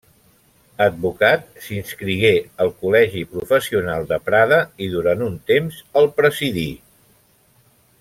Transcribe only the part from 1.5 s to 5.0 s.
s'inscrigué al col·legi professional de Prada i